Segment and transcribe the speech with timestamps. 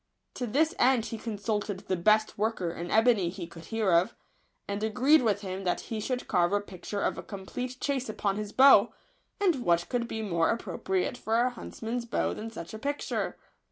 [0.33, 4.15] To this end he consulted the best worker in ebony he could hear of,
[4.67, 8.37] and agreed with him that he should carve a picture of a complete chase upon
[8.37, 8.95] his bow;
[9.39, 13.37] and what could be more appropriate for a huntsman's bow than such a picture